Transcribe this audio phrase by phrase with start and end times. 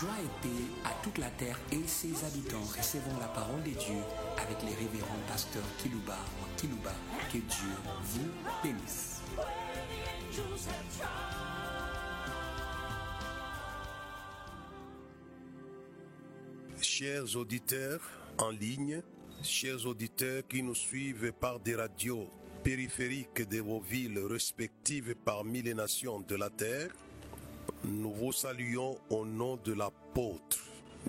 [0.00, 2.64] Joie et paix à toute la terre et ses habitants.
[2.76, 4.00] Recevons la parole de Dieu
[4.36, 6.18] avec les révérends pasteurs Kilouba
[6.56, 6.92] Kilouba.
[7.32, 7.70] Que Dieu
[8.02, 8.28] vous
[8.62, 9.20] bénisse.
[16.80, 18.00] Chers auditeurs
[18.38, 19.00] en ligne,
[19.42, 22.28] chers auditeurs qui nous suivent par des radios
[22.64, 26.90] périphériques de vos villes respectives parmi les nations de la terre,
[27.84, 30.58] nous vous saluons au nom de l'apôtre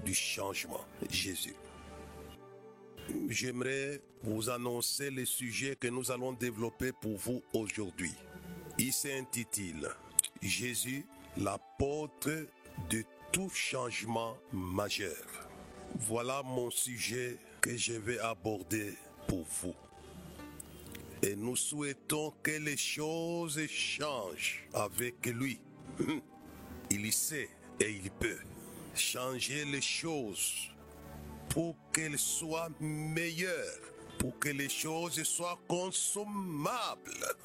[0.03, 1.55] du changement, Jésus.
[3.29, 8.13] J'aimerais vous annoncer le sujet que nous allons développer pour vous aujourd'hui.
[8.77, 9.89] Il s'intitule
[10.41, 11.05] Jésus,
[11.37, 12.47] l'apôtre
[12.89, 15.49] de tout changement majeur.
[15.99, 18.93] Voilà mon sujet que je vais aborder
[19.27, 19.75] pour vous.
[21.21, 25.59] Et nous souhaitons que les choses changent avec lui.
[26.97, 27.49] Il sait
[27.81, 28.39] et il peut
[28.95, 30.71] changer les choses
[31.49, 33.81] pour qu'elles soient meilleures,
[34.17, 37.35] pour que les choses soient consommables.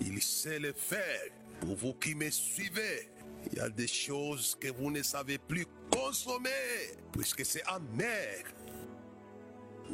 [0.00, 1.28] Il sait le faire.
[1.60, 3.10] Pour vous qui me suivez,
[3.50, 8.44] il y a des choses que vous ne savez plus consommer, puisque c'est amer.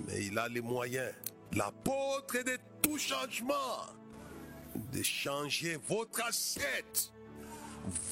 [0.07, 1.15] Mais il a les moyens,
[1.55, 3.87] l'apôtre de tout changement,
[4.93, 7.13] de changer votre assiette,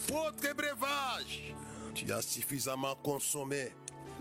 [0.08, 1.54] votre breuvage.
[1.94, 3.72] Tu as suffisamment consommé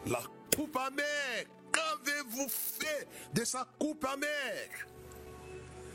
[0.06, 0.22] la
[0.56, 1.46] coupe amère.
[1.72, 4.88] Qu'avez-vous fait de sa coupe amère?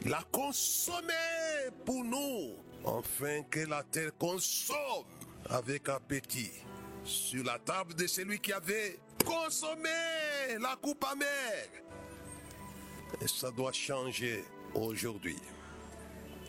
[0.04, 5.04] La consommer pour nous, afin que la terre consomme
[5.48, 6.50] avec appétit
[7.04, 9.88] sur la table de celui qui avait consommé
[10.60, 11.68] la coupe amère.
[13.20, 14.44] Et ça doit changer
[14.74, 15.38] aujourd'hui.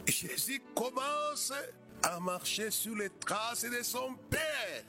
[0.07, 1.53] Jésus commence
[2.03, 4.83] à marcher sur les traces de son Père.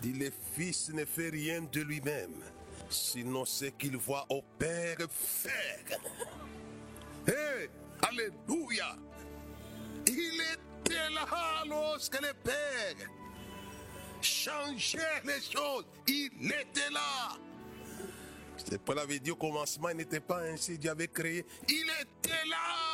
[0.00, 2.34] Dit le Fils ne fait rien de lui-même,
[2.88, 5.98] sinon ce qu'il voit au Père faire.
[7.28, 7.70] Hé,
[8.02, 8.96] Alléluia!
[10.06, 13.08] Il était là lorsque le Père
[14.20, 15.84] changeait les choses.
[16.06, 17.36] Il était là.
[18.56, 20.78] C'est pas la vidéo au commencement, il n'était pas ainsi.
[20.78, 21.44] Dieu avait créé.
[21.68, 22.91] Il était là.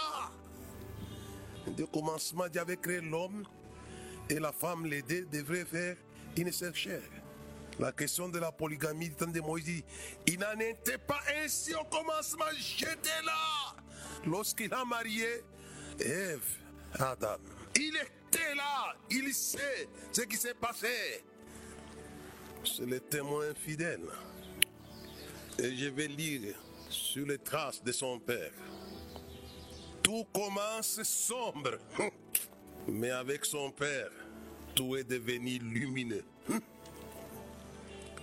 [1.82, 3.44] Au commencement, Dieu avait créé l'homme
[4.28, 5.96] et la femme, les deux, devraient faire
[6.36, 7.00] une seule chair.
[7.78, 9.84] La question de la polygamie du temps de Moïse dit,
[10.26, 13.76] il n'en était pas ainsi au commencement, j'étais là.
[14.26, 15.44] Lorsqu'il a marié
[16.00, 16.42] Ève,
[16.98, 17.38] Adam,
[17.76, 21.22] il était là, il sait ce qui s'est passé.
[22.64, 24.08] C'est le témoin fidèle.
[25.58, 26.56] Et je vais lire
[26.88, 28.52] sur les traces de son père.
[30.02, 31.78] Tout commence sombre,
[32.86, 34.10] mais avec son père,
[34.74, 36.24] tout est devenu lumineux.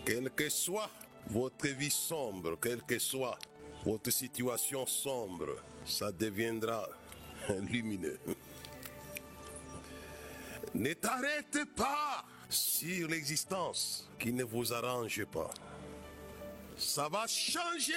[0.06, 0.90] Quelle que soit
[1.28, 3.38] votre vie sombre, quelle que soit
[3.86, 6.88] votre situation sombre, ça deviendra
[7.70, 8.20] lumineux.
[10.74, 15.52] Ne t'arrêtez pas sur l'existence qui ne vous arrange pas.
[16.78, 17.94] Ça va changer.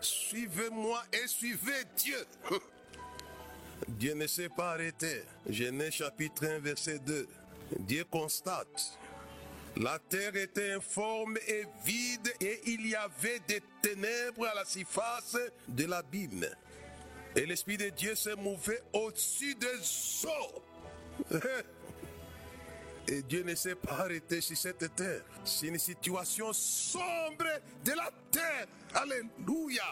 [0.00, 2.26] Suivez-moi et suivez Dieu.
[4.02, 5.22] Dieu ne s'est pas arrêté.
[5.48, 7.28] Genèse chapitre 1, verset 2.
[7.78, 8.98] Dieu constate.
[9.76, 15.36] La terre était informe et vide et il y avait des ténèbres à la surface
[15.68, 16.48] de l'abîme.
[17.36, 21.38] Et l'Esprit de Dieu se mouvait au-dessus des eaux.
[23.06, 25.22] Et Dieu ne s'est pas arrêté sur cette terre.
[25.44, 28.66] C'est une situation sombre de la terre.
[28.94, 29.84] Alléluia.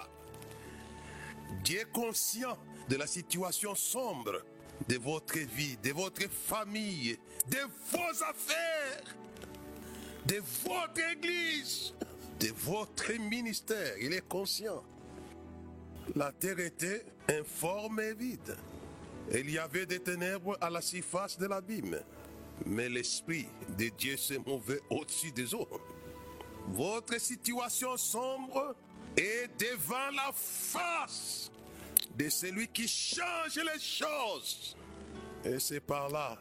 [1.64, 2.56] Dieu est conscient
[2.88, 4.42] de la situation sombre
[4.88, 7.18] de votre vie, de votre famille,
[7.48, 7.58] de
[7.92, 9.16] vos affaires,
[10.26, 11.94] de votre église,
[12.38, 13.96] de votre ministère.
[14.00, 14.82] Il est conscient.
[16.14, 18.56] La terre était informe et vide.
[19.32, 22.00] Il y avait des ténèbres à la surface de l'abîme.
[22.66, 23.46] Mais l'Esprit
[23.78, 25.68] de Dieu se mouvait au-dessus des eaux.
[26.68, 28.74] Votre situation sombre
[29.16, 31.50] est devant la face
[32.16, 34.76] de celui qui change les choses.
[35.44, 36.38] Et c'est par là.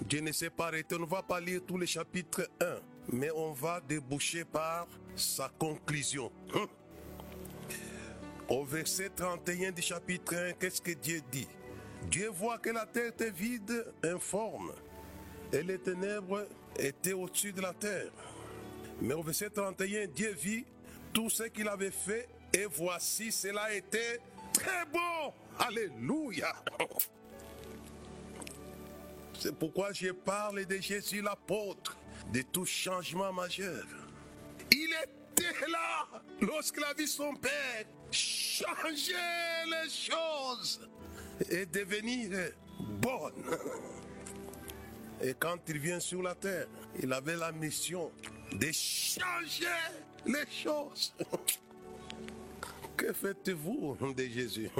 [0.00, 0.94] Dieu ne s'est pas arrêté.
[0.96, 2.76] On ne va pas lire tous les chapitres 1,
[3.12, 6.32] mais on va déboucher par sa conclusion.
[6.54, 6.66] Hein?
[8.48, 11.48] Au verset 31 du chapitre 1, qu'est-ce que Dieu dit?
[12.10, 14.72] Dieu voit que la terre était vide, informe,
[15.52, 16.46] et les ténèbres
[16.78, 18.10] étaient au-dessus de la terre.
[19.00, 20.64] Mais au verset 31, Dieu vit
[21.12, 24.20] tout ce qu'il avait fait, et voici, cela était
[24.52, 25.32] très bon.
[25.58, 26.54] Alléluia.
[29.38, 31.96] C'est pourquoi je parle de Jésus l'apôtre
[32.32, 33.84] de tout changement majeur.
[34.70, 36.06] Il était là
[36.40, 39.14] lorsqu'il a vu son père changer
[39.66, 40.88] les choses
[41.50, 42.52] et devenir
[43.00, 43.58] bonne.
[45.22, 46.66] Et quand il vient sur la terre,
[47.00, 48.10] il avait la mission
[48.52, 49.66] de changer
[50.26, 51.14] les choses.
[52.96, 54.70] Que faites-vous de Jésus?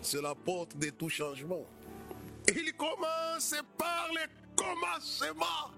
[0.00, 1.64] C'est la porte de tout changement.
[2.48, 5.72] Il commence par le commencement.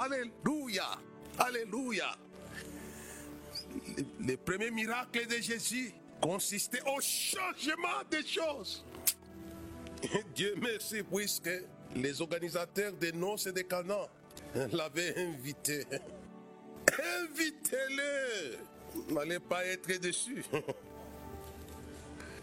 [0.00, 0.98] Alléluia.
[1.38, 2.16] Alléluia.
[4.20, 8.84] Le, premier miracle de Jésus consistait au changement des choses.
[10.34, 11.50] Dieu merci puisque
[11.94, 14.08] les organisateurs des noces et des canons
[14.72, 15.84] l'avaient invité.
[17.30, 18.58] Invitez-le.
[19.14, 20.44] N'allez pas être déçus.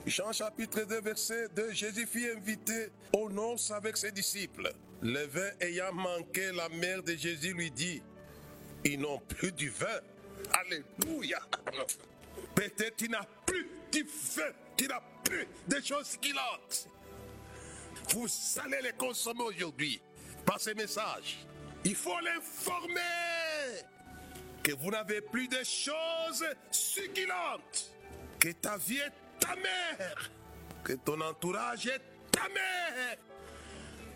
[0.06, 4.72] Jean chapitre 2 verset 2, Jésus fut invité aux noces avec ses disciples.
[5.02, 8.02] Le vin ayant manqué, la mère de Jésus lui dit,
[8.84, 10.00] ils n'ont plus du vin.
[10.54, 11.40] Alléluia.
[12.56, 16.60] Peut-être qu'il n'a plus du vin, qu'il n'a plus de choses qu'il a.
[18.10, 18.28] Vous
[18.64, 20.02] allez les consommer aujourd'hui
[20.46, 21.46] par ces messages.
[21.86, 23.02] Il faut l'informer
[24.64, 27.92] que vous n'avez plus de choses succulentes,
[28.40, 30.32] que ta vie est ta mère,
[30.84, 33.18] que ton entourage est ta mère.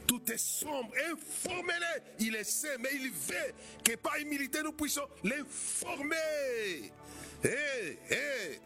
[0.07, 2.25] Tout est sombre, informez-les.
[2.27, 3.53] Il est saint, mais il veut
[3.83, 6.91] que par humilité nous puissions l'informer.
[7.43, 8.61] Hé, hé.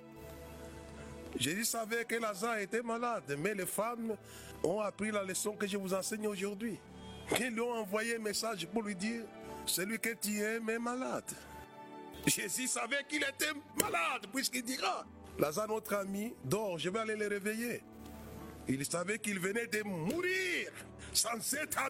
[1.38, 4.18] Jésus savait que Lazare était malade, mais les femmes
[4.64, 6.78] ont appris la leçon que je vous enseigne aujourd'hui.
[7.40, 9.24] Ils lui ont envoyé un message pour lui dire,
[9.66, 11.32] celui que tu aimes est malade.
[12.26, 15.06] Jésus savait qu'il était malade, puisqu'il dira,
[15.38, 17.82] Lazare, notre ami, dort, je vais aller le réveiller.
[18.68, 20.72] Il savait qu'il venait de mourir
[21.14, 21.90] sans être à.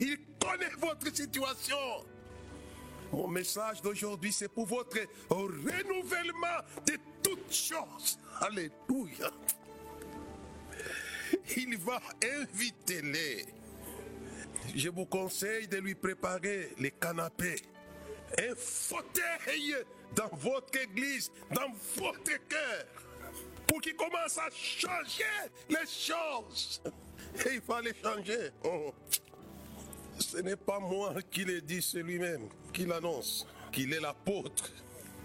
[0.00, 1.76] Il connaît votre situation.
[3.12, 4.98] Mon message d'aujourd'hui, c'est pour votre
[5.30, 8.18] renouvellement de toutes choses.
[8.40, 9.30] Alléluia.
[11.56, 12.00] Il va
[12.40, 13.46] inviter les.
[14.74, 17.62] Je vous conseille de lui préparer les canapés.
[18.38, 19.76] Un fauteuil
[20.14, 22.84] dans votre église, dans votre cœur,
[23.66, 25.24] pour qu'il commence à changer
[25.68, 26.82] les choses.
[27.46, 28.50] Et il fallait changer.
[28.64, 28.92] Oh.
[30.18, 34.70] Ce n'est pas moi qui le dit, c'est lui-même qui l'annonce, qu'il est l'apôtre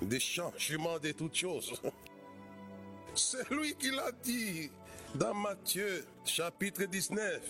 [0.02, 1.82] des changements de toutes choses.
[3.16, 4.70] C'est lui qui l'a dit
[5.16, 7.42] dans Matthieu chapitre 19.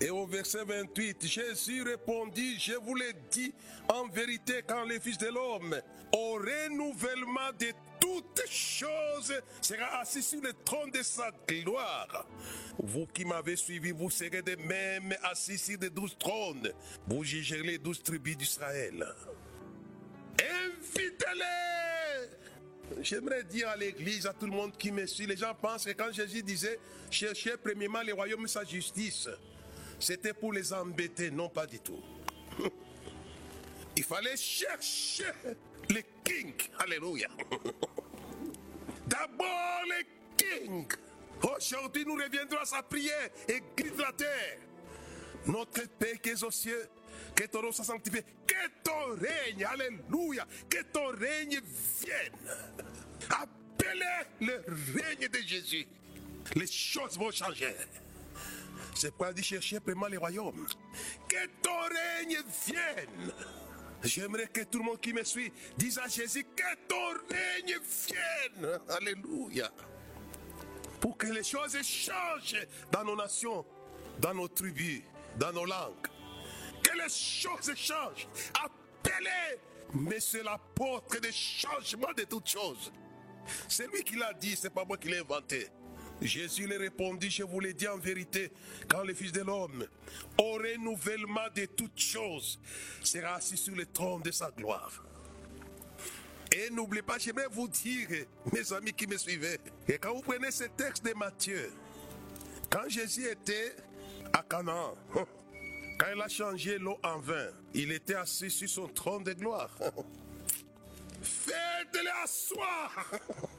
[0.00, 3.54] Et au verset 28, Jésus répondit, je vous l'ai dit
[3.88, 5.80] en vérité quand le Fils de l'homme,
[6.12, 9.32] au renouvellement de toutes choses,
[9.62, 12.26] sera assis sur le trône de sa gloire.
[12.78, 16.70] Vous qui m'avez suivi, vous serez de même assis sur les douze trônes.
[17.06, 19.06] Vous jugerez les douze tribus d'Israël.
[20.38, 21.76] Invitez-les
[23.00, 25.92] J'aimerais dire à l'église, à tout le monde qui me suit, les gens pensent que
[25.92, 26.78] quand Jésus disait
[27.10, 29.28] cherchez premièrement le royaume et sa justice,
[29.98, 32.02] c'était pour les embêter, non pas du tout.
[33.96, 35.32] Il fallait chercher
[35.88, 36.68] les kings.
[36.78, 37.28] Alléluia.
[39.06, 40.06] D'abord les
[40.36, 40.92] kings.
[41.42, 44.58] Aujourd'hui, nous reviendrons à sa prière et de la terre.
[45.46, 46.88] Notre Père qui est aux cieux,
[47.34, 51.60] que ton nom soit sanctifié, que ton règne, alléluia, que ton règne
[52.00, 52.32] vienne.
[53.30, 54.00] Appelez
[54.40, 55.86] le règne de Jésus.
[56.54, 57.74] Les choses vont changer.
[58.96, 60.66] C'est il dit chercher vraiment les royaumes.
[61.28, 63.32] Que ton règne vienne.
[64.02, 68.80] J'aimerais que tout le monde qui me suit dise à Jésus que ton règne vienne.
[68.88, 69.70] Alléluia.
[70.98, 73.66] Pour que les choses changent dans nos nations,
[74.18, 75.02] dans nos tribus,
[75.36, 76.06] dans nos langues.
[76.82, 78.28] Que les choses changent.
[78.54, 79.60] Appelez,
[79.92, 82.90] mais c'est l'apôtre des changements de toutes choses.
[83.68, 85.68] C'est lui qui l'a dit, c'est pas moi qui l'ai inventé.
[86.22, 88.50] Jésus lui répondit, je vous l'ai dit en vérité,
[88.88, 89.86] quand le Fils de l'homme,
[90.38, 92.58] au renouvellement de toutes choses,
[93.02, 95.04] sera assis sur le trône de sa gloire.
[96.52, 98.08] Et n'oubliez pas, j'aimerais vous dire,
[98.52, 101.70] mes amis qui me suivaient, que quand vous prenez ce texte de Matthieu,
[102.70, 103.74] quand Jésus était
[104.32, 109.24] à Canaan, quand il a changé l'eau en vin, il était assis sur son trône
[109.24, 109.76] de gloire.
[111.22, 113.10] Faites-le asseoir.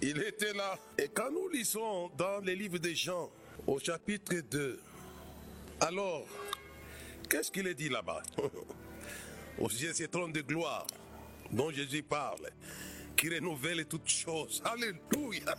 [0.00, 0.78] Il était là.
[0.96, 3.30] Et quand nous lisons dans les livres de Jean,
[3.66, 4.80] au chapitre 2,
[5.80, 6.26] alors,
[7.28, 8.22] qu'est-ce qu'il est dit là-bas?
[9.58, 10.86] Au sujet de ce trône de gloire
[11.50, 12.50] dont Jésus parle,
[13.16, 14.62] qui renouvelle toutes choses.
[14.64, 15.56] Alléluia.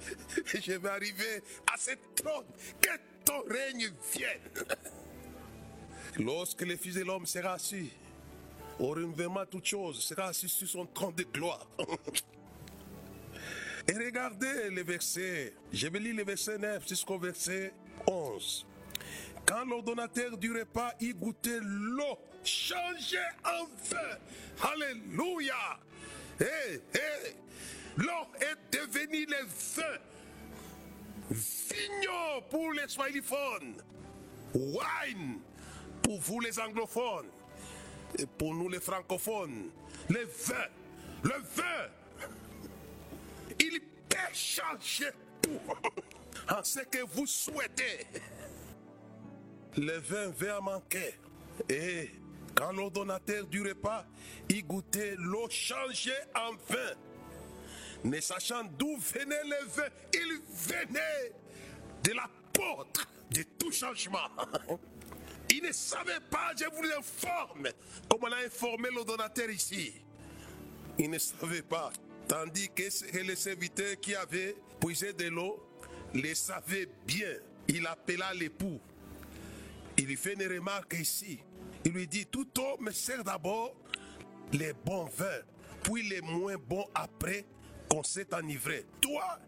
[0.44, 1.42] Je vais arriver
[1.72, 2.46] à ce trône.
[2.80, 2.90] Que
[3.24, 4.66] ton règne vienne.
[6.18, 7.90] Lorsque le Fils de l'homme sera assis,
[8.78, 11.66] au renouvellement toutes choses, sera assis sur son trône de gloire.
[13.88, 17.72] Et regardez le verset, je vais lire le verset 9 jusqu'au verset
[18.06, 18.66] 11.
[19.46, 24.70] Quand l'ordonnateur du repas y goûtait l'eau, changée en vin.
[24.72, 25.80] Alléluia.
[26.38, 26.82] Hey.
[27.96, 29.98] L'eau est devenue le vin.
[31.30, 33.82] Vigno pour les swahiliphones.
[34.54, 35.40] Wine
[36.02, 37.30] pour vous les anglophones.
[38.18, 39.70] Et pour nous les francophones.
[40.10, 40.66] Le vin.
[41.22, 41.88] Le vin.
[43.60, 45.10] Il peut changer
[45.42, 45.60] tout
[46.48, 48.06] en ce que vous souhaitez.
[49.76, 51.14] Le vin va manquer.
[51.68, 52.10] Et
[52.54, 54.06] quand l'ordonnateur du repas
[54.48, 56.94] y goûtait l'eau changée en vin,
[58.04, 61.32] ne sachant d'où venait le vin, il venait
[62.02, 64.28] de l'apôtre de tout changement.
[65.50, 67.68] Il ne savait pas, je vous informe,
[68.08, 69.94] comme on a informé l'ordonnateur ici?
[70.98, 71.90] Il ne savait pas.
[72.28, 72.82] Tandis que
[73.26, 75.58] le serviteur qui avait puisé de l'eau
[76.14, 77.32] le savait bien.
[77.66, 78.78] Il appela l'époux.
[79.96, 81.40] Il lui fait une remarque ici.
[81.84, 83.74] Il lui dit, tout homme sert d'abord
[84.52, 85.42] les bons vins,
[85.82, 87.46] puis les moins bons après
[87.90, 88.84] qu'on s'est enivré.
[89.00, 89.38] Toi,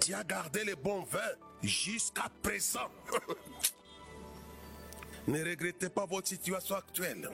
[0.00, 1.20] tu as gardé les bons vins
[1.62, 2.90] jusqu'à présent.
[5.28, 7.30] ne regrettez pas votre situation actuelle,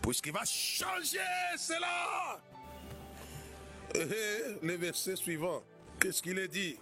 [0.00, 1.18] puisqu'il va changer
[1.56, 2.40] cela.
[3.94, 5.62] Le verset suivant,
[6.00, 6.76] qu'est-ce qu'il est dit?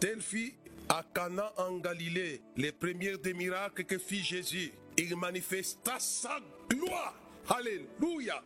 [0.00, 0.54] Telle fille
[0.88, 4.72] à Cana en Galilée, les premiers des miracles que fit Jésus.
[4.98, 7.14] Il manifesta sa gloire.
[7.48, 8.42] Alléluia.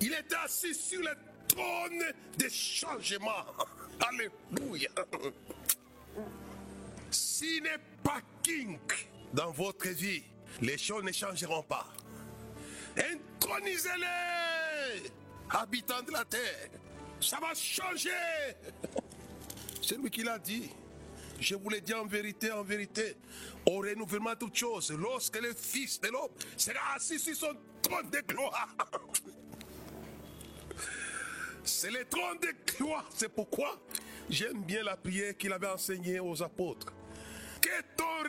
[0.00, 1.10] Il était assis sur le
[1.48, 2.02] trône
[2.36, 3.46] des changements.
[4.00, 4.90] Alléluia.
[7.10, 8.78] S'il n'est pas king
[9.32, 10.22] dans votre vie,
[10.60, 11.86] les choses ne changeront pas.
[12.96, 15.10] Intronisez-les,
[15.52, 16.68] habitants de la terre.
[17.20, 18.10] Ça va changer.
[19.80, 20.70] C'est lui qui l'a dit.
[21.38, 23.16] Je vous l'ai dit en vérité, en vérité,
[23.66, 28.08] au renouvellement de toutes choses, lorsque le Fils de l'homme sera assis sur son trône
[28.10, 28.68] de gloire.
[31.64, 33.08] C'est le trône de gloire.
[33.14, 33.80] C'est pourquoi
[34.30, 36.92] j'aime bien la prière qu'il avait enseignée aux apôtres.
[37.60, 38.22] Que ton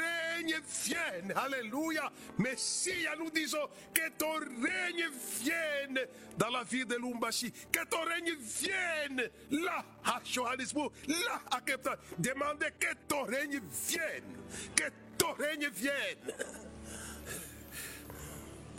[0.44, 1.34] règne vienne.
[1.36, 2.12] Alléluia.
[2.38, 5.10] Mais si nous disons que ton règne
[5.42, 6.00] vienne
[6.38, 12.00] dans la ville de Lumbashi, que ton règne vienne là à Johannesburg, là à Cape.
[12.18, 14.38] Demandez que ton règne vienne.
[14.76, 14.86] Que
[15.18, 16.34] ton règne vienne.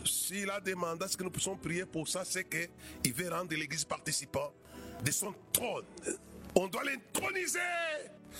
[0.03, 3.85] S'il a demandé ce que nous puissions prier pour ça, c'est qu'il veut rendre l'église
[3.85, 4.53] participant
[5.03, 5.85] de son trône.
[6.53, 7.59] On doit l'introniser.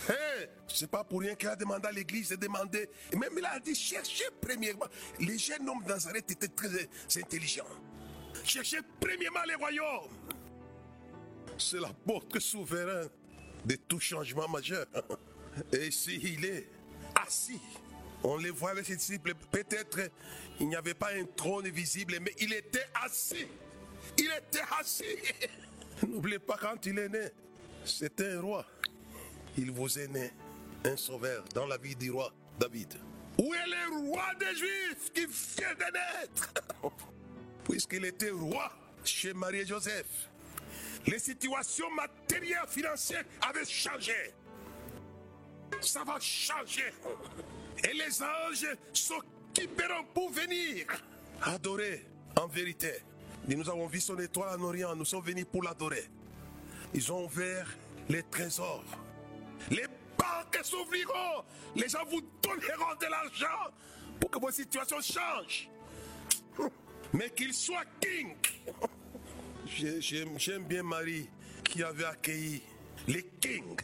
[0.10, 2.90] Hey, c'est pas pour rien qu'il a demandé à l'église de demander.
[3.12, 4.86] Et même il a dit cherchez premièrement.
[5.20, 7.64] Les jeunes hommes de Nazareth étaient très intelligents.
[8.44, 10.10] Cherchez premièrement les royaumes.
[11.58, 13.08] C'est la porte souverain
[13.66, 14.86] de tout changement majeur.
[15.72, 16.68] Et ici, il est
[17.26, 17.62] assis.
[18.24, 19.34] On les voit avec ses disciples.
[19.52, 20.00] Peut-être
[20.60, 23.48] il n'y avait pas un trône visible, mais il était assis.
[24.18, 25.18] Il était assis.
[26.08, 27.30] N'oubliez pas quand il est né,
[27.86, 28.66] c'était un roi.
[29.58, 30.32] Il vous est né
[30.84, 32.94] un sauveur dans la vie du roi David.
[33.38, 36.54] Où est le roi des Juifs qui vient de naître?
[37.64, 38.72] Puisqu'il était roi
[39.04, 40.30] chez Marie et Joseph,
[41.08, 44.34] les situations matérielles financières avaient changé.
[45.82, 46.94] Ça va changer.
[47.84, 50.86] Et les anges s'occuperont pour venir
[51.42, 52.06] adorer
[52.40, 52.94] en vérité.
[53.48, 56.10] Et nous avons vu son étoile en Orient, nous sommes venus pour l'adorer.
[56.94, 57.68] Ils ont ouvert
[58.10, 58.84] les trésors.
[59.72, 59.86] Les
[60.18, 61.44] banques s'ouvriront.
[61.76, 63.72] Les gens vous donneront de l'argent
[64.20, 65.70] pour que vos situations changent.
[67.14, 68.36] Mais qu'il soit king.
[69.68, 71.30] J'aime bien Marie
[71.64, 72.62] qui avait accueilli
[73.08, 73.82] les kings.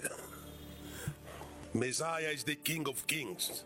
[1.74, 3.66] Messiah is the king of kings.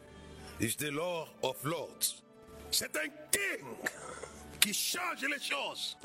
[0.59, 2.23] Is the lord of lords.
[2.71, 3.65] C'est un king
[4.59, 5.97] qui change les choses.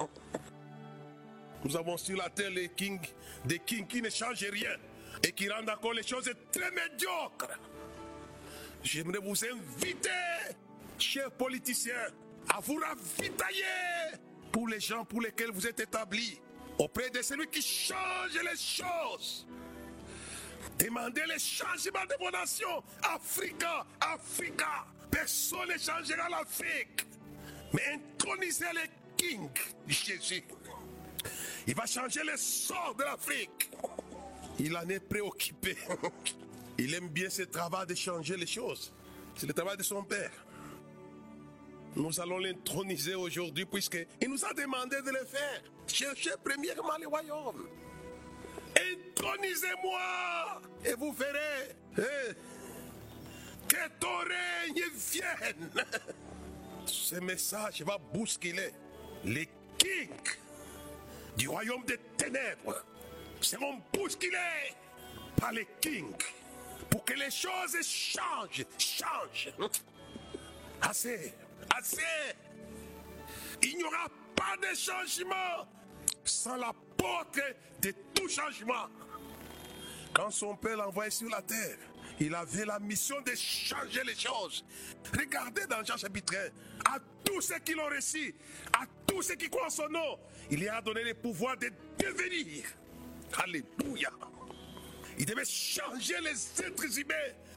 [1.64, 3.06] Nous avons sur la terre les kings,
[3.44, 4.76] des kings qui ne changent rien
[5.24, 7.58] et qui rendent encore les choses très médiocres.
[8.82, 10.08] J'aimerais vous inviter,
[10.98, 12.08] chers politiciens,
[12.48, 14.16] à vous ravitailler
[14.50, 16.40] pour les gens pour lesquels vous êtes établis,
[16.78, 19.46] auprès de celui qui change les choses.
[20.78, 22.82] Demandez les changements de vos nations.
[23.02, 24.86] Africa, Africa.
[25.10, 27.06] Personne ne changera l'Afrique.
[27.72, 29.50] Mais intronisez les kings
[29.86, 30.44] Jésus.
[31.66, 33.70] Il va changer le sort de l'Afrique.
[34.62, 35.74] Il en est préoccupé.
[36.78, 38.92] Il aime bien ce travail de changer les choses.
[39.34, 40.30] C'est le travail de son père.
[41.96, 45.62] Nous allons l'introniser aujourd'hui puisqu'il nous a demandé de le faire.
[45.86, 47.68] Cherchez premièrement le royaume.
[48.76, 52.34] Intronisez-moi et vous verrez hein,
[53.66, 55.70] que ton règne vienne.
[56.84, 58.72] Ce message va bousculer
[59.24, 59.48] les
[59.78, 60.36] kings
[61.36, 62.84] du royaume des ténèbres.
[63.40, 64.74] Seront bousculés
[65.36, 66.14] par les kings
[66.90, 69.52] pour que les choses changent, changent.
[70.82, 71.34] Assez,
[71.74, 72.02] assez.
[73.62, 74.06] Il n'y aura
[74.36, 75.66] pas de changement
[76.24, 77.40] sans l'apôtre
[77.80, 78.88] de tout changement.
[80.12, 81.78] Quand son père l'envoyait sur la terre,
[82.18, 84.64] il avait la mission de changer les choses.
[85.18, 86.34] Regardez dans Jean chapitre
[86.86, 88.34] 1, à tous ceux qui l'ont reçu,
[88.78, 90.18] à tous ceux qui croient en son nom,
[90.50, 92.64] il lui a donné le pouvoir de devenir.
[93.38, 94.10] Alléluia.
[95.18, 97.14] Il devait changer les êtres humains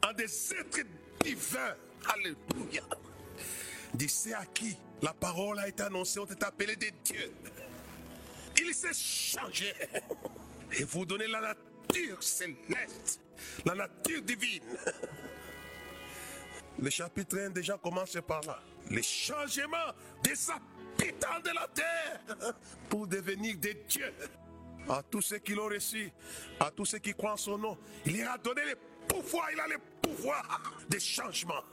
[0.08, 0.86] en des êtres
[1.24, 1.76] divins.
[2.14, 2.84] Alléluia.
[3.94, 7.34] D'ici à qui la parole a été annoncée, ont été appelés des dieux.
[8.60, 9.74] Il s'est changé
[10.78, 13.22] et vous donner la nature céleste,
[13.66, 14.64] la nature divine.
[16.80, 18.60] Le chapitre 1 déjà commence par là.
[18.90, 22.54] Le changement des habitants de la terre
[22.90, 24.14] pour devenir des dieux.
[24.90, 26.12] À tous ceux qui l'ont reçu,
[26.60, 28.76] à tous ceux qui croient en son nom, il leur a donné le
[29.08, 31.64] pouvoir, il a le pouvoir de changement.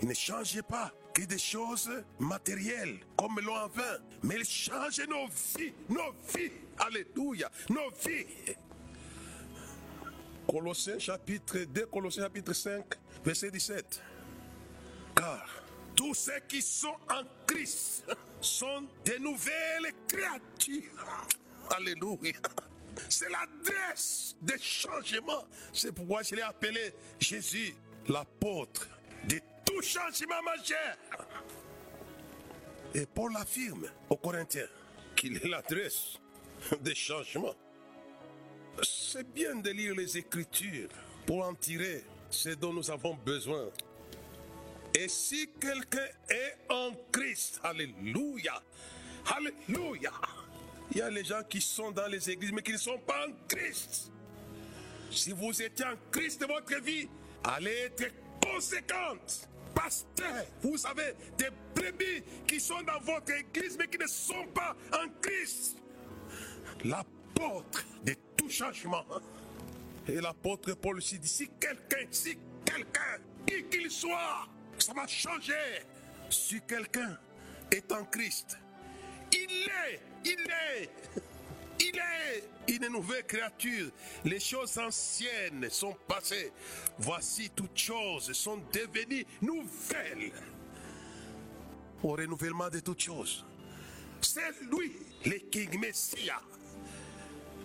[0.00, 5.00] Il ne changeait pas que des choses matérielles, comme l'eau en vin, mais il change
[5.08, 6.52] nos vies, nos vies.
[6.78, 8.54] Alléluia, nos vies.
[10.46, 12.84] Colossiens chapitre 2, Colossiens chapitre 5,
[13.24, 14.02] verset 17.
[15.14, 15.48] Car
[15.94, 18.04] tous ceux qui sont en Christ
[18.46, 21.06] sont des nouvelles créatures.
[21.70, 22.32] Alléluia.
[23.08, 25.44] C'est l'adresse des changements.
[25.72, 27.74] C'est pourquoi je l'ai appelé Jésus,
[28.08, 28.88] l'apôtre
[29.28, 30.96] de tout changement majeur.
[32.94, 34.68] Et Paul affirme aux Corinthiens
[35.14, 36.18] qu'il est l'adresse
[36.80, 37.54] des changements.
[38.82, 40.88] C'est bien de lire les Écritures
[41.26, 43.68] pour en tirer ce dont nous avons besoin.
[44.98, 48.62] Et si quelqu'un est en Christ, Alléluia,
[49.26, 50.10] Alléluia,
[50.90, 53.26] il y a les gens qui sont dans les églises mais qui ne sont pas
[53.28, 54.10] en Christ.
[55.10, 57.08] Si vous étiez en Christ, votre vie
[57.44, 58.10] allez être
[58.42, 59.46] conséquente.
[59.74, 64.74] Pasteur, vous avez des brebis qui sont dans votre église mais qui ne sont pas
[64.94, 65.76] en Christ.
[66.84, 69.04] L'apôtre de tout changement.
[70.08, 75.82] Et l'apôtre Paul aussi dit, si quelqu'un, si quelqu'un, qui qu'il soit, ça va changer.
[76.30, 77.18] Si quelqu'un
[77.70, 78.58] est en Christ,
[79.32, 80.90] il est, il est,
[81.80, 83.90] il est une nouvelle créature.
[84.24, 86.52] Les choses anciennes sont passées.
[86.98, 90.32] Voici toutes choses sont devenues nouvelles.
[92.02, 93.44] Au renouvellement de toutes choses.
[94.20, 94.92] C'est lui,
[95.24, 96.40] le King Messia.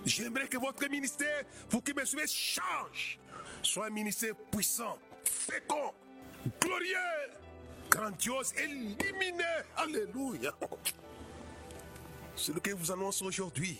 [0.06, 3.20] J'aimerais que votre ministère, vous qui me suivez, change.
[3.62, 5.94] Soit un ministère puissant, fécond,
[6.62, 6.98] glorieux,
[7.90, 9.44] grandiose lumineux.
[9.76, 10.54] Alléluia.
[12.36, 13.78] Ce que vous annonce aujourd'hui,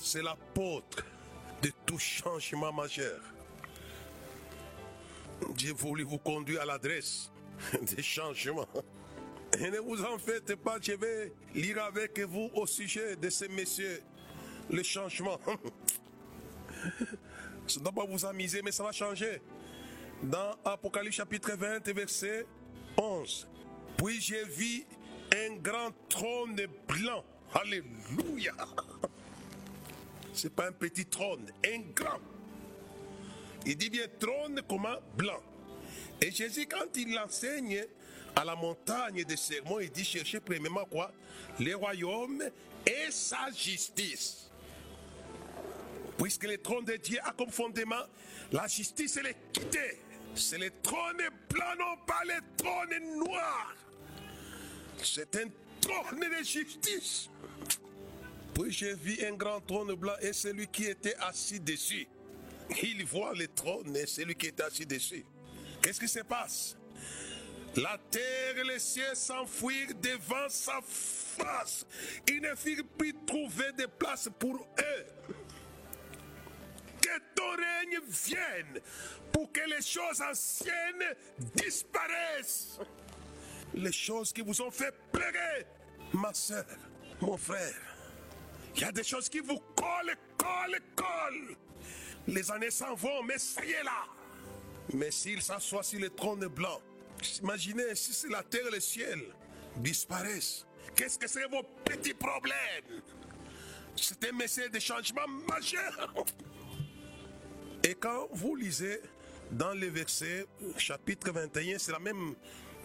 [0.00, 1.04] c'est l'apôtre
[1.62, 3.20] de tout changement majeur.
[5.54, 7.30] Dieu voulu vous conduire à l'adresse
[7.82, 8.68] des changements.
[9.58, 13.48] Et ne vous en faites pas, je vais lire avec vous au sujet de ces
[13.48, 14.02] messieurs
[14.70, 15.38] le changement.
[17.66, 19.40] Ça ne doit pas vous amuser, mais ça va changer.
[20.22, 22.44] Dans Apocalypse chapitre 20, verset
[22.96, 23.46] 11.
[23.96, 24.84] Puis j'ai vu
[25.32, 27.24] un grand trône blanc.
[27.54, 28.52] Alléluia.
[30.32, 32.18] C'est pas un petit trône, un grand.
[33.64, 35.40] Il dit bien trône comment blanc.
[36.20, 37.86] Et Jésus, quand il enseigne
[38.34, 41.12] à la montagne des sermons, il dit chercher premièrement quoi?
[41.60, 42.42] Les royaumes
[42.84, 44.50] et sa justice.
[46.18, 48.02] Puisque le trône de Dieu a comme fondement
[48.50, 50.00] la justice et l'équité.
[50.38, 51.16] C'est le trône
[51.50, 53.74] blanc, non pas le trône noir.
[55.02, 55.48] C'est un
[55.80, 57.28] trône de justice.
[58.54, 62.06] Puis j'ai vu un grand trône blanc et celui qui était assis dessus.
[62.82, 65.24] Il voit le trône et celui qui était assis dessus.
[65.82, 66.76] Qu'est-ce qui se passe?
[67.74, 71.84] La terre et les cieux s'enfuirent devant sa face.
[72.28, 75.34] Ils ne firent plus trouver de place pour eux
[77.42, 78.80] règne vienne
[79.32, 81.16] pour que les choses anciennes
[81.54, 82.80] disparaissent.
[83.74, 85.66] Les choses qui vous ont fait pleurer,
[86.12, 86.64] ma soeur,
[87.20, 87.74] mon frère.
[88.74, 91.56] Il y a des choses qui vous collent, collent, collent.
[92.26, 94.04] Les années s'en vont, mais ça y est là.
[94.94, 96.80] Mais s'il s'assoit sur le trône blanc,
[97.42, 99.20] Imaginez si la terre et le ciel
[99.76, 100.66] disparaissent.
[100.94, 103.02] Qu'est-ce que c'est vos petits problèmes?
[103.96, 106.14] C'est un message de changement majeur.
[107.88, 109.00] Et quand vous lisez
[109.50, 110.44] dans le verset
[110.76, 112.34] chapitre 21, c'est la même,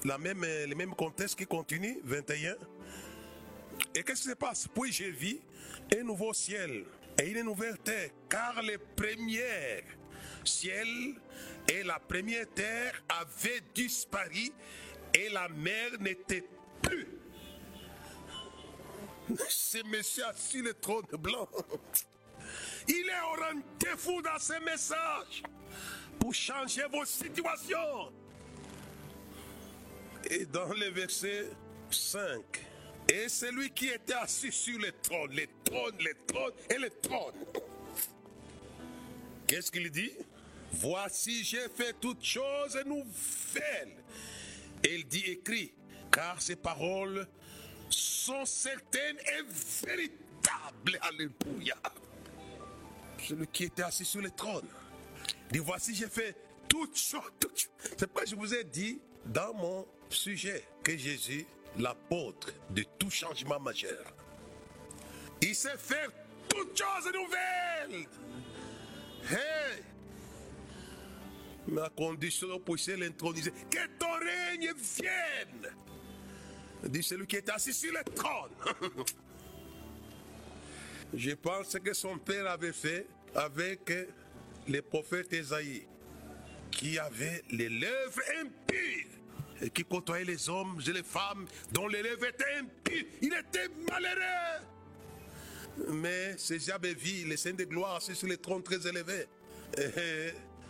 [0.05, 2.55] la même, le même contexte qui continue, 21.
[3.93, 4.69] Et qu'est-ce qui se passe?
[4.73, 5.41] Puis j'ai vu
[5.93, 6.85] un nouveau ciel
[7.21, 9.83] et une nouvelle terre, car les premiers
[10.45, 10.87] ciel
[11.67, 14.53] et la première terre avaient disparu
[15.13, 16.47] et la mer n'était
[16.81, 17.09] plus.
[19.49, 21.49] Ce monsieur assis le trône blanc.
[22.87, 25.43] Il est au rendez-vous dans ce message
[26.19, 28.11] pour changer vos situations.
[30.29, 31.47] Et dans le verset
[31.91, 32.41] 5,
[33.09, 37.35] et celui qui était assis sur le trône, le trône, le trône et le trône.
[39.45, 40.13] Qu'est-ce qu'il dit
[40.71, 44.03] Voici, j'ai fait toutes choses nouvelles.
[44.83, 45.73] Et il dit écrit,
[46.11, 47.27] car ces paroles
[47.89, 49.43] sont certaines et
[49.85, 50.99] véritables.
[51.01, 51.75] Alléluia.
[53.27, 54.67] Celui qui était assis sur le trône.
[55.51, 56.35] Dit, voici, j'ai fait
[56.67, 57.31] toutes choses.
[57.97, 61.45] C'est pourquoi je vous ai dit dans mon sujet que Jésus,
[61.77, 64.03] l'apôtre de tout changement majeur,
[65.41, 66.09] il sait faire
[66.49, 68.07] toutes choses nouvelles.
[69.29, 69.83] Hey!
[71.67, 75.73] Mais à condition pour l'introniser, que ton règne vienne.
[76.85, 78.51] Dit celui qui est assis sur le trône.
[81.15, 83.91] Je pense que son père avait fait avec
[84.67, 85.85] les prophètes Esaïe,
[86.71, 89.05] qui avait les lèvres impures
[89.61, 93.05] et qui côtoyait les hommes et les femmes dont les lèvres étaient impures.
[93.21, 94.65] Il était malheureux.
[95.89, 99.27] Mais ces avait vu les saints de gloire assis sur les trônes très élevés.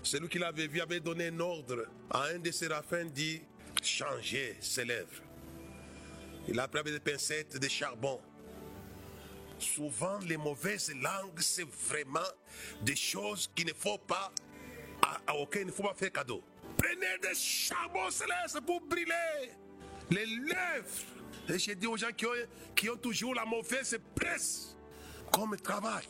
[0.04, 3.42] Celui qui l'avait vu avait donné un ordre à un des séraphins dit
[3.82, 5.24] changer ses lèvres.
[6.48, 8.20] Il a pris des pincettes de charbon.
[9.64, 12.20] Souvent, les mauvaises langues, c'est vraiment
[12.82, 14.32] des choses qu'il ne faut pas,
[15.02, 16.44] à, ne faut pas faire cadeau.
[16.78, 19.52] Prenez des charbons célestes pour brûler
[20.12, 21.50] les lèvres.
[21.50, 22.12] Et j'ai dit aux gens
[22.76, 24.76] qui ont, toujours la mauvaise presse
[25.32, 26.08] comme travail.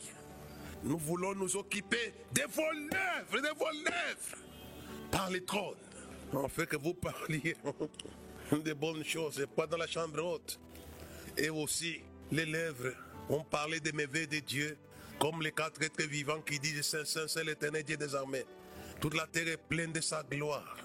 [0.82, 4.36] Nous voulons nous occuper de vos lèvres, de vos lèvres,
[5.10, 5.78] par les trônes.
[6.32, 7.56] En fait que vous parliez
[8.52, 10.58] de bonnes choses, pas dans la chambre haute.
[11.36, 12.92] Et aussi, les lèvres
[13.28, 14.76] ont parlé des merveilles de Dieu,
[15.18, 18.44] comme les quatre êtres vivants qui disent Saint, Saint, Saint, l'éternel Dieu des armées.
[19.00, 20.76] Toute la terre est pleine de sa gloire.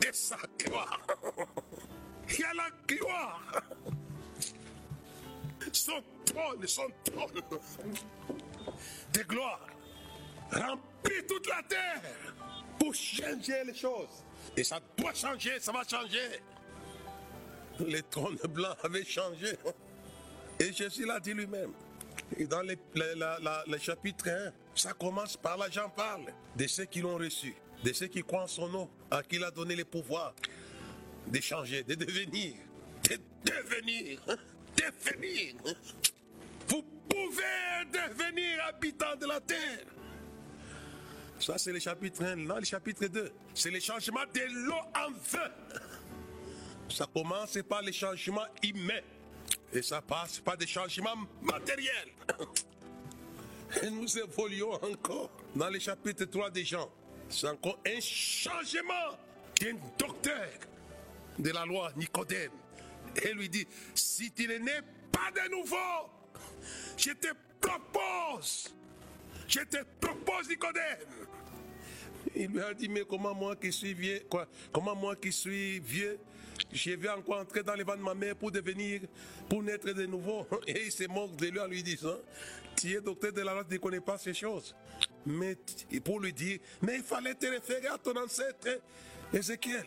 [0.00, 1.06] De sa gloire.
[2.28, 3.62] Il y a la gloire.
[5.72, 7.60] Son trône, son trône
[9.12, 9.66] de gloire
[10.50, 12.02] remplit toute la terre
[12.78, 14.24] pour changer les choses.
[14.56, 16.40] Et ça doit changer, ça va changer.
[17.80, 19.56] Le trône blanc avait changé.
[20.58, 21.72] Et Jésus l'a dit lui-même.
[22.36, 27.16] Et dans le, chapitre 1, ça commence par là, j'en parle, de ceux qui l'ont
[27.16, 30.34] reçu, de ceux qui croient en son nom, à qui il a donné le pouvoir
[31.26, 32.54] de changer, de devenir,
[33.04, 34.36] de devenir, de
[34.82, 35.54] devenir.
[36.68, 39.84] Vous pouvez devenir habitant de la terre.
[41.38, 42.36] Ça, c'est le chapitre 1.
[42.36, 45.50] Non, le chapitre 2, c'est le changement de l'eau en feu.
[46.88, 49.00] Ça commence par le changement humain.
[49.72, 52.12] Et ça passe par des changements matériels.
[53.82, 56.90] Et nous évoluons encore dans le chapitre 3 des gens.
[57.28, 59.18] C'est encore un changement
[59.60, 60.48] d'un docteur
[61.38, 62.52] de la loi, Nicodème.
[63.22, 66.10] Et lui dit, si tu n'es pas de nouveau,
[66.96, 67.28] je te
[67.60, 68.74] propose,
[69.48, 71.26] je te propose Nicodème.
[72.34, 75.80] Il lui a dit, mais comment moi qui suis vieux, quoi, comment moi qui suis
[75.80, 76.18] vieux,
[76.72, 79.00] je vais encore entrer dans les vents de ma mère pour devenir,
[79.48, 80.46] pour naître de nouveau.
[80.66, 82.18] Et il se moque de lui en lui disant,
[82.76, 84.74] tu es docteur de la loi, tu ne connais pas ces choses.
[85.24, 85.56] Mais
[86.04, 88.80] pour lui dire, mais il fallait te référer à ton ancêtre
[89.32, 89.84] Ézéchiel.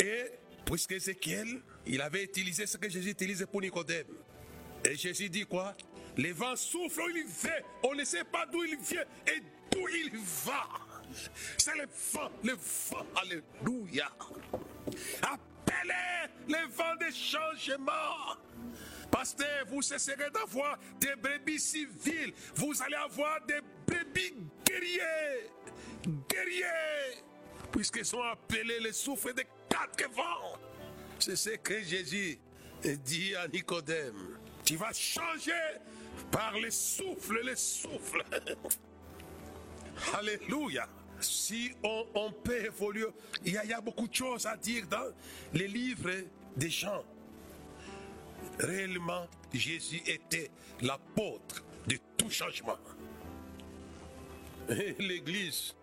[0.00, 0.26] Et
[0.64, 4.06] puisque Ézéchiel, il avait utilisé ce que Jésus utilise pour Nicodème.
[4.84, 5.74] Et Jésus dit quoi?
[6.16, 7.52] Les vents soufflent il vient.
[7.82, 10.68] On ne sait pas d'où il vient et d'où il va.
[11.56, 13.06] C'est le vent, le vent.
[13.16, 14.10] Alléluia.
[16.48, 18.36] Les vents de changement.
[19.10, 22.32] Pasteur, vous cesserez d'avoir des brebis civiles.
[22.54, 25.50] Vous allez avoir des brebis guerriers.
[26.28, 27.22] Guerriers.
[27.70, 30.58] Puisqu'ils sont appelés les souffles de quatre vents.
[31.18, 32.38] C'est ce que Jésus
[32.82, 34.38] dit à Nicodème.
[34.64, 35.52] Tu vas changer
[36.30, 38.24] par les souffles, les souffles.
[40.14, 40.88] Alléluia.
[41.20, 43.06] Si on, peut évoluer,
[43.44, 45.12] il y, a, il y a beaucoup de choses à dire dans
[45.52, 46.10] les livres
[46.56, 47.04] des gens.
[48.58, 50.50] Réellement, Jésus était
[50.80, 52.78] l'apôtre de tout changement.
[54.98, 55.74] L'église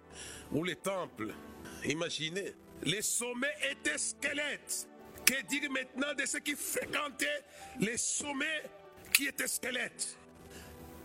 [0.51, 1.33] ou les temples,
[1.85, 4.87] imaginez, les sommets étaient squelettes.
[5.25, 7.43] Que dire maintenant de ceux qui fréquentaient
[7.79, 8.63] les sommets
[9.11, 10.17] qui étaient squelettes?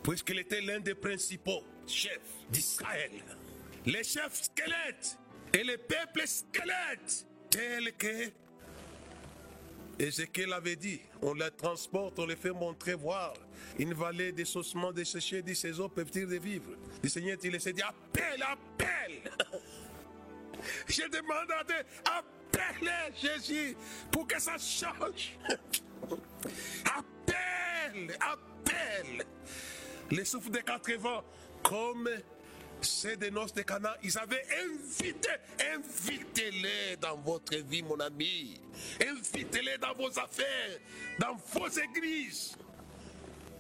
[0.03, 3.11] Puisqu'il était l'un des principaux chefs d'Israël.
[3.87, 5.19] Les chefs squelettes
[5.53, 8.31] et les peuples squelettes, tels que
[9.99, 13.35] Ézéchiel avait dit, on les transporte, on les fait montrer, voir.
[13.79, 15.61] Une vallée des ossements desséchés, dit
[15.95, 16.71] peuvent-ils vivre
[17.03, 19.31] Le Seigneur, il s'est dit, appelle, appelle.
[20.89, 23.77] Je demande à Dieu, appelle Jésus
[24.11, 25.39] pour que ça change.
[26.85, 29.27] Appelle, appelle.
[30.11, 31.23] Les souffles des quatre vents,
[31.63, 32.09] comme
[32.83, 35.29] c'est des noces de Cana, ils avaient invité,
[35.75, 38.61] invitez-les dans votre vie, mon ami.
[39.01, 40.79] Invitez-les dans vos affaires,
[41.19, 42.57] dans vos églises.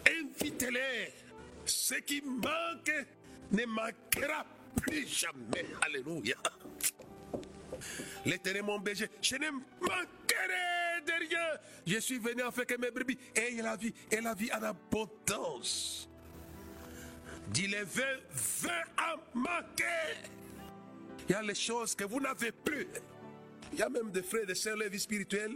[0.06, 1.12] Invitez-les.
[1.64, 3.06] Ce qui manque
[3.52, 4.44] ne manquera
[4.80, 5.66] plus jamais.
[5.82, 6.36] Alléluia.
[8.24, 11.58] L'éternel mon berger, je ne manquerai de rien.
[11.86, 16.09] Je suis venu afin que mes brebis aient la vie et la vie en abondance.
[17.50, 19.84] Dit les vins, vins à manquer.
[21.28, 22.86] Il y a les choses que vous n'avez plus.
[23.72, 25.52] Il y a même des frères et des sœurs, la vie spirituelle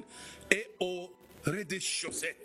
[0.51, 1.13] et au
[1.45, 2.37] rez-de-chaussée.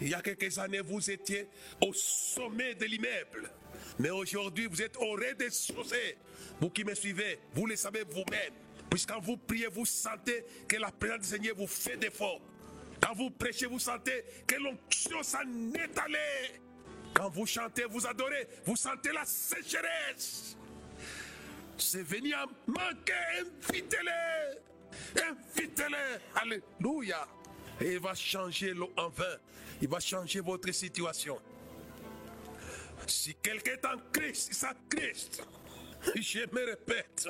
[0.00, 1.46] Il y a quelques années, vous étiez
[1.82, 3.50] au sommet de l'immeuble.
[3.98, 6.16] Mais aujourd'hui, vous êtes au rez-de-chaussée.
[6.60, 8.54] Vous qui me suivez, vous le savez vous-même.
[8.88, 12.40] Puisqu'quand vous priez, vous sentez que la présence du Seigneur vous fait défaut.
[13.00, 15.40] Quand vous prêchez, vous sentez que l'onction s'en
[15.74, 16.60] est allée.
[17.14, 20.56] Quand vous chantez, vous adorez, vous sentez la sécheresse.
[21.76, 25.22] C'est venu à manquer, invitez-les.
[25.22, 26.18] Invitez-les.
[26.34, 27.26] Alléluia.
[27.80, 29.36] Et il va changer l'eau en vin.
[29.80, 31.38] Il va changer votre situation.
[33.06, 35.42] Si quelqu'un est en Christ, c'est Christ.
[36.14, 37.28] Je me répète.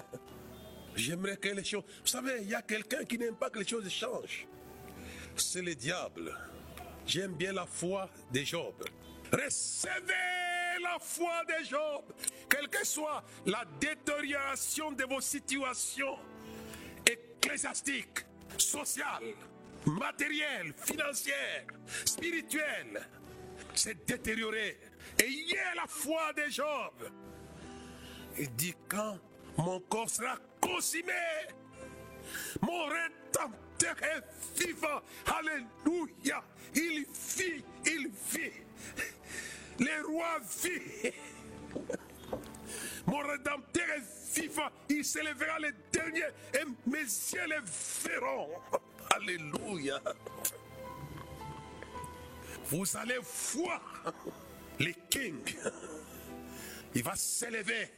[0.96, 1.84] J'aimerais que les choses.
[2.02, 4.46] Vous savez, il y a quelqu'un qui n'aime pas que les choses changent.
[5.36, 6.36] C'est le diable.
[7.06, 8.74] J'aime bien la foi de Job.
[9.32, 12.04] Recevez la foi de Job.
[12.48, 16.18] Quelle que soit la détérioration de vos situations
[17.06, 18.26] ecclésiastiques,
[18.58, 19.34] sociales,
[19.86, 21.66] matérielles, financières,
[22.04, 23.06] spirituelles,
[23.74, 24.78] c'est détérioré.
[25.18, 27.10] Ayez la foi de Job.
[28.38, 29.18] Il dit quand
[29.56, 31.12] mon corps sera consumé,
[32.62, 35.00] mon rédempteur est vivant.
[35.26, 36.42] Alléluia.
[36.74, 38.52] Il vit, il vit.
[39.80, 41.10] Le roi vit.
[43.06, 44.68] Mon rédempteur est vivant.
[44.88, 47.60] Il s'élèvera le dernier et mes yeux le
[48.04, 48.50] verront.
[49.16, 50.00] Alléluia.
[52.66, 53.18] Vous allez
[53.54, 53.82] voir
[54.78, 55.40] le king.
[56.94, 57.88] Il va s'élever.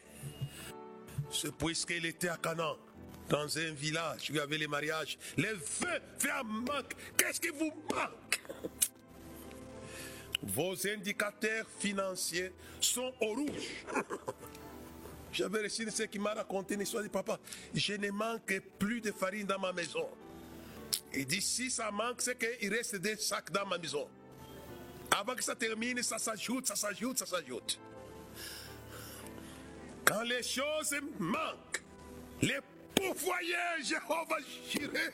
[1.30, 2.76] C'est puisqu'il était à Canaan,
[3.28, 5.18] dans un village où il y avait les mariages.
[5.36, 6.94] Les fait un manque.
[7.16, 8.40] Qu'est-ce qui vous manque?
[10.42, 13.84] Vos indicateurs financiers sont au rouge.
[15.32, 17.38] J'avais reçu ce qui m'a raconté une histoire de papa.
[17.74, 20.06] Je ne manque plus de farine dans ma maison.
[21.14, 24.08] Il dit si ça manque, c'est qu'il reste des sacs dans ma maison.
[25.10, 27.78] Avant que ça termine, ça s'ajoute, ça s'ajoute, ça s'ajoute.
[30.04, 31.82] Quand les choses manquent,
[32.40, 32.58] les
[32.94, 35.10] pourvoyeurs Jéhovah Jiré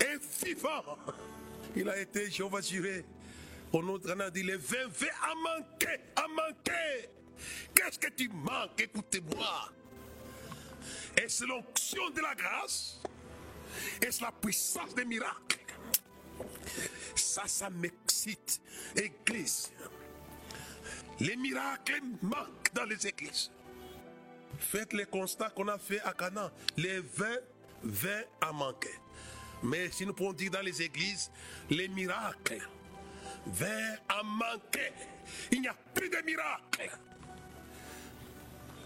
[0.00, 0.98] est vivant.
[1.74, 3.04] Il a été Jéhovah Jiré.
[3.72, 7.10] Au nom de a dit les vins vins à manquer, à manquer.
[7.74, 8.80] Qu'est-ce que tu manques?
[8.80, 9.70] Écoutez-moi.
[11.16, 13.00] Est-ce l'onction de la grâce
[14.00, 15.58] Est-ce la puissance des miracles
[17.14, 18.60] Ça, ça m'excite.
[18.94, 19.72] Église.
[21.20, 23.50] Les miracles manquent dans les églises.
[24.58, 26.50] Faites le constat qu'on a fait à Canaan.
[26.76, 27.38] Les vins,
[27.82, 28.94] vins à manquer.
[29.62, 31.30] Mais si nous pouvons dire dans les églises,
[31.70, 32.66] les miracles,
[33.46, 34.92] vins à manquer.
[35.50, 36.90] Il n'y a plus de miracles.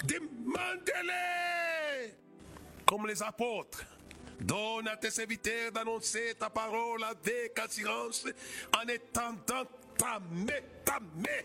[0.05, 1.51] Demandez-les
[2.87, 3.85] comme les apôtres.
[4.41, 8.27] Donne à tes serviteurs d'annoncer ta parole avec assurance
[8.75, 9.65] en étendant
[9.99, 11.43] ta main, ta main,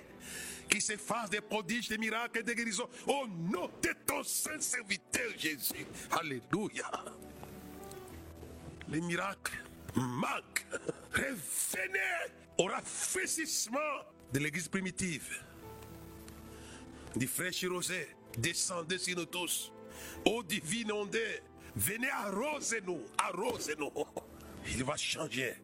[0.69, 4.61] qui se fasse des prodiges, des miracles et des guérisons au nom de ton saint
[4.61, 5.85] serviteur Jésus.
[6.09, 6.89] Alléluia.
[8.87, 9.64] Les miracles
[9.95, 10.65] manquent.
[11.13, 13.79] Revenez au rafraîchissement
[14.33, 15.43] de l'église primitive.
[17.15, 19.71] Du frère Chirosé, descendez sur nous tous.
[20.25, 21.41] Ô divine ondée,
[21.75, 23.91] venez arroser-nous, arrosez-nous.
[24.67, 25.55] Il va changer.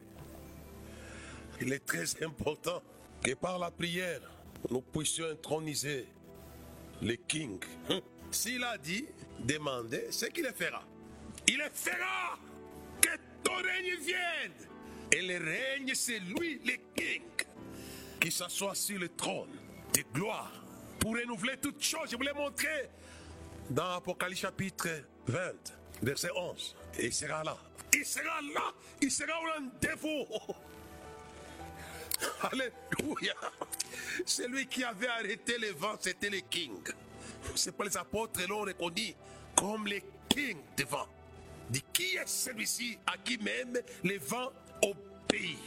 [1.59, 2.81] Il est très important
[3.21, 4.21] que par la prière,
[4.69, 6.07] nous puissions introniser
[7.01, 7.59] le King.
[7.89, 8.01] Hum.
[8.31, 9.05] S'il a dit,
[9.39, 10.83] demandez, c'est qu'il fera.
[11.47, 12.39] Il le fera.
[13.51, 14.69] Ton règne vienne.
[15.11, 17.23] Et le règne, c'est lui, le King,
[18.19, 19.49] qui s'assoit sur le trône
[19.93, 20.51] de gloire
[20.99, 22.09] pour renouveler toutes choses.
[22.11, 22.89] Je vous l'ai montré
[23.69, 24.87] dans Apocalypse chapitre
[25.27, 25.51] 20,
[26.01, 26.75] verset 11.
[26.99, 27.57] Et il sera là.
[27.93, 28.73] Il sera là.
[29.01, 30.25] Il sera au rendez-vous.
[32.43, 33.35] Alléluia.
[34.25, 36.79] Celui qui avait arrêté les vents, c'était le King.
[37.55, 39.13] C'est pas les apôtres l'ont reconnu
[39.55, 41.07] comme le King des vents.
[41.93, 45.57] Qui est celui-ci à qui même les vents obéissent?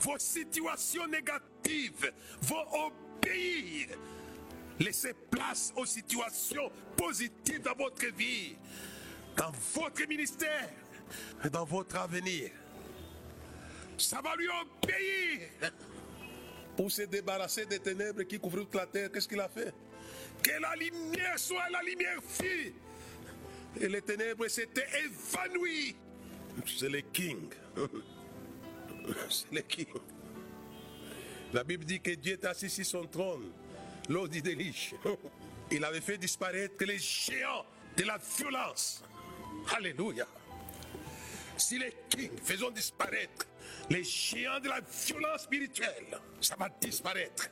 [0.00, 3.88] Vos situations négatives vont obéir.
[4.78, 8.56] Laissez place aux situations positives dans votre vie,
[9.36, 10.70] dans votre ministère,
[11.44, 12.50] et dans votre avenir.
[13.98, 15.48] Ça va lui obéir.
[16.76, 19.72] Pour se débarrasser des ténèbres qui couvrent toute la terre, qu'est-ce qu'il a fait?
[20.42, 22.74] Que la lumière soit la lumière fille.
[23.80, 25.96] Et les ténèbres s'étaient évanouies.
[26.66, 27.48] C'est le king.
[29.28, 29.86] C'est le king.
[31.52, 33.52] La Bible dit que Dieu est assis sur son trône,
[34.08, 34.94] l'eau dit déliche.
[35.70, 37.64] Il avait fait disparaître les géants
[37.96, 39.04] de la violence.
[39.76, 40.26] Alléluia.
[41.56, 43.46] Si les kings faisons disparaître
[43.90, 47.48] les géants de la violence spirituelle, ça va disparaître.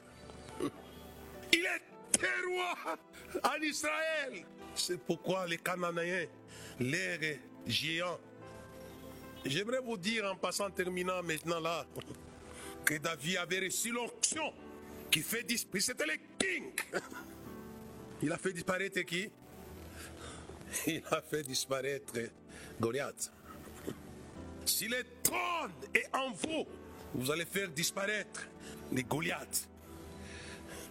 [1.52, 1.82] Il est
[2.22, 2.96] roi
[3.42, 4.44] en Israël.
[4.74, 6.26] C'est pourquoi les Cananéens,
[6.80, 8.18] les géants.
[9.44, 11.86] J'aimerais vous dire en passant, terminant maintenant là,
[12.84, 14.52] que David avait reçu l'onction
[15.10, 15.86] qui fait disparaître.
[15.86, 16.72] C'était le king.
[18.22, 19.30] Il a fait disparaître qui?
[20.86, 22.14] Il a fait disparaître
[22.80, 23.30] Goliath.
[24.64, 26.66] Si le trône est en vous,
[27.14, 28.48] vous allez faire disparaître
[28.90, 29.68] les Goliaths.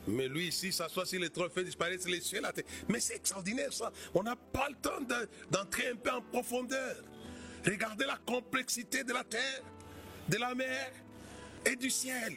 [0.08, 2.66] Mais lui ici s'assoit sur le trône, fait disparaître les cieux, la terre.
[2.90, 3.92] Mais c'est extraordinaire ça.
[4.14, 5.00] On n'a pas le temps
[5.50, 6.98] d'entrer un peu en profondeur.
[7.66, 9.64] Regardez la complexité de la terre,
[10.28, 10.92] de la mer
[11.66, 12.36] et du ciel.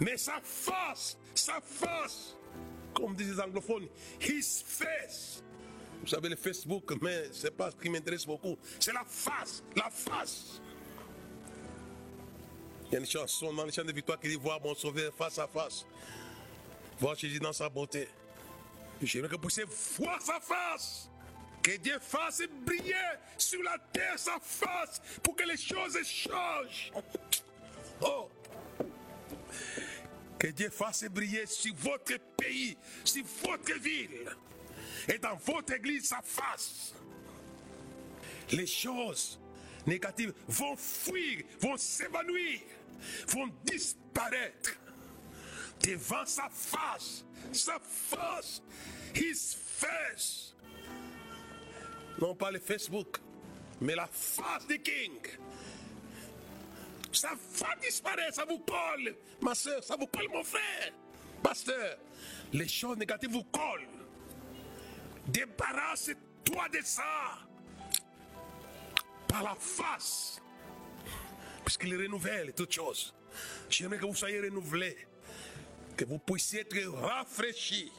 [0.00, 2.36] Mais sa face, sa face,
[2.94, 3.86] comme disent les anglophones,
[4.20, 5.42] his face.
[6.00, 8.56] Vous savez le Facebook, mais c'est pas ce qui m'intéresse beaucoup.
[8.78, 10.60] C'est la face, la face.
[12.88, 15.12] Il y a une chanson dans les chants de victoire qui dit voir mon sauveur
[15.12, 15.84] face à face.
[16.98, 18.08] Voir Jésus dans sa beauté.
[19.02, 19.64] J'aimerais que vous puissiez
[19.98, 21.10] voir sa face.
[21.62, 22.94] Que Dieu fasse briller
[23.36, 26.92] sur la terre sa face pour que les choses changent.
[28.00, 28.30] Oh.
[30.38, 34.34] Que Dieu fasse briller sur votre pays, sur votre ville
[35.08, 36.94] et dans votre église sa face.
[38.50, 39.38] Les choses
[39.88, 42.60] négatives vont fuir, vont s'évanouir,
[43.28, 44.78] vont disparaître
[45.82, 48.62] devant sa face, sa face,
[49.14, 50.54] his face.
[52.20, 53.18] Non pas le Facebook,
[53.80, 55.18] mais la face du King.
[57.12, 60.92] Ça va disparaître, ça vous colle, ma soeur, ça vous colle, mon frère.
[61.42, 61.96] Pasteur,
[62.52, 63.88] les choses négatives vous collent.
[65.28, 67.47] Débarrasse-toi de ça.
[69.28, 70.40] Par la face.
[71.64, 73.14] Puisqu'il renouvelle toutes choses.
[73.68, 74.96] J'aimerais que vous soyez renouvelés.
[75.96, 77.92] Que vous puissiez être rafraîchis.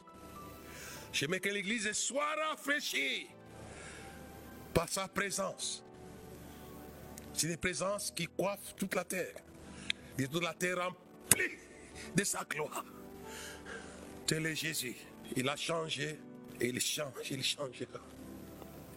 [1.12, 3.28] J'aimerais que l'Église soit rafraîchie
[4.72, 5.84] par sa présence.
[7.32, 9.34] C'est une présence qui coiffe toute la terre.
[10.18, 11.56] Et toute la terre remplie
[12.14, 12.84] de sa gloire.
[14.26, 14.96] Tel est Jésus.
[15.36, 16.18] Il a changé
[16.60, 18.00] et il change, il changera.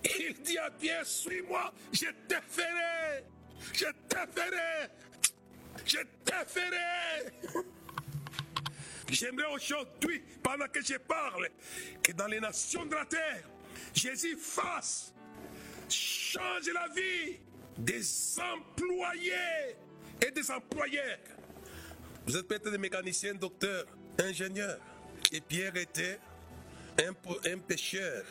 [0.03, 3.23] Il dit à Pierre, suis-moi, je te ferai,
[3.73, 4.89] je te ferai,
[5.85, 7.63] je te ferai.
[9.09, 11.49] J'aimerais aujourd'hui, pendant que je parle,
[12.01, 13.49] que dans les nations de la terre,
[13.93, 15.13] Jésus fasse,
[15.87, 17.39] change la vie
[17.77, 18.03] des
[18.39, 19.75] employés
[20.25, 21.19] et des employeurs.
[22.25, 23.85] Vous êtes peut-être des mécaniciens, docteurs,
[24.19, 24.79] ingénieurs.
[25.31, 26.19] Et Pierre était
[26.99, 27.13] un,
[27.51, 28.23] un pêcheur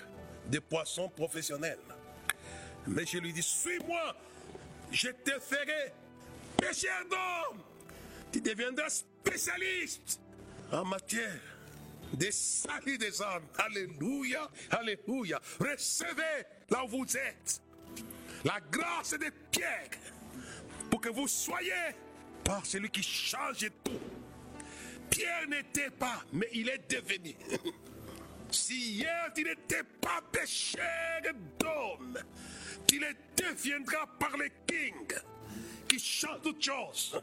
[0.53, 1.79] de poissons professionnel.
[2.87, 4.15] Mais je lui dis, suis-moi,
[4.91, 5.93] je te ferai
[6.59, 7.63] pêcheur d'hommes.
[8.31, 10.21] Tu deviendras spécialiste
[10.71, 11.41] en matière
[12.13, 13.47] de salut des âmes.
[13.59, 15.41] Alléluia, alléluia.
[15.59, 17.63] Recevez là où vous êtes
[18.45, 19.89] la grâce de Pierre
[20.91, 21.97] pour que vous soyez
[22.45, 24.01] par celui qui change tout.
[25.09, 27.35] Pierre n'était pas, mais il est devenu.
[28.53, 31.23] Si hier tu n'étais pas pécheur
[31.59, 32.19] d'homme,
[32.87, 35.07] tu le deviendras par le King
[35.89, 37.19] qui change toutes choses.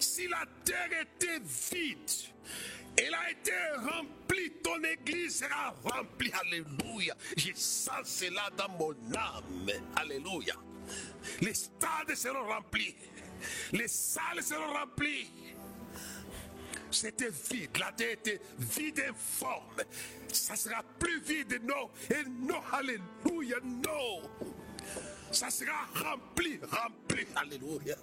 [0.00, 2.10] Si la terre était vide,
[2.96, 6.32] elle a été remplie, ton église sera remplie.
[6.32, 7.16] Alléluia.
[7.36, 9.70] Je sens cela dans mon âme.
[9.96, 10.56] Alléluia.
[11.40, 12.96] Les stades seront remplis.
[13.72, 15.30] Les salles seront remplies.
[16.90, 19.82] C'était vide, la terre était vide et informe.
[20.28, 21.88] Ça sera plus vide, non.
[22.10, 24.22] Et non, alléluia, non.
[25.30, 27.96] Ça sera rempli, rempli, alléluia.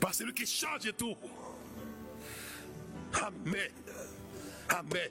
[0.00, 1.16] Par celui qui change tout.
[3.14, 3.70] Amen.
[4.68, 5.10] Amen.